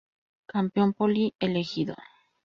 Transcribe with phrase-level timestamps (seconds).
[0.47, 1.93] Campeón: Poli Ejido.